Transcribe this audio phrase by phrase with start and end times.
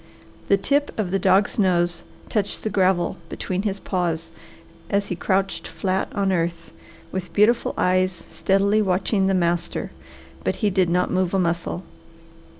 [0.47, 4.31] The tip of the dog's nose touched the gravel between his paws
[4.89, 6.71] as he crouched flat on earth,
[7.11, 9.91] with beautiful eyes steadily watching the master,
[10.43, 11.83] but he did not move a muscle.